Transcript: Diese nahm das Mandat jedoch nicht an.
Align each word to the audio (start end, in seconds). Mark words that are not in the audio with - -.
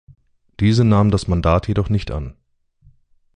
Diese 0.59 0.83
nahm 0.83 1.11
das 1.11 1.27
Mandat 1.27 1.67
jedoch 1.67 1.89
nicht 1.91 2.09
an. 2.09 2.35